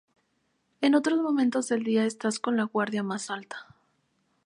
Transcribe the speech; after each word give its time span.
En 0.81 0.95
otros 0.95 1.19
momentos 1.21 1.67
del 1.67 1.83
día 1.83 2.05
estás 2.05 2.39
con 2.39 2.57
la 2.57 2.63
guardia 2.63 3.03
más 3.03 3.29
alta. 3.29 3.67